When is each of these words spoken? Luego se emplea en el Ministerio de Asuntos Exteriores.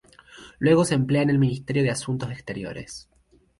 Luego 0.57 0.83
se 0.83 0.95
emplea 0.95 1.21
en 1.21 1.29
el 1.29 1.37
Ministerio 1.37 1.83
de 1.83 1.91
Asuntos 1.91 2.31
Exteriores. 2.31 3.07